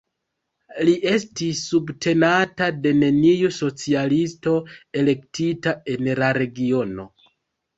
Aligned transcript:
Li 0.87 0.93
estis 1.09 1.59
subtenata 1.73 2.69
de 2.87 2.93
neniu 3.03 3.51
socialisto 3.59 4.55
elektita 5.03 5.75
en 5.97 6.11
la 6.23 6.33
regiono. 6.41 7.07